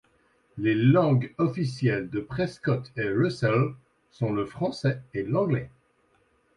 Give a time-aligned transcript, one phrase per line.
[0.57, 3.75] Les langues officielles de Prescott et Russell
[4.09, 5.69] sont le français et l'anglais.